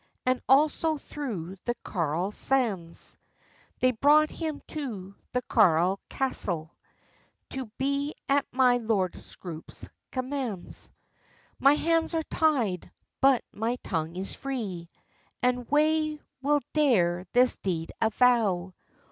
And 0.25 0.41
also 0.49 0.97
thro 0.97 1.53
the 1.65 1.75
Carlisle 1.83 2.31
sands; 2.31 3.15
They 3.81 3.91
brought 3.91 4.31
him 4.31 4.63
to 4.69 5.13
Carlisle 5.47 5.99
castell. 6.09 6.75
To 7.51 7.67
be 7.77 8.15
at 8.27 8.47
my 8.51 8.77
Lord 8.77 9.13
Scroope's 9.13 9.87
commands. 10.11 10.89
"My 11.59 11.73
hands 11.75 12.15
are 12.15 12.23
tied; 12.23 12.89
but 13.21 13.43
my 13.51 13.75
tongue 13.83 14.15
is 14.15 14.33
free, 14.33 14.89
And 15.43 15.69
whae 15.69 16.19
will 16.41 16.61
dare 16.73 17.27
this 17.33 17.57
deed 17.57 17.91
avow? 18.01 18.73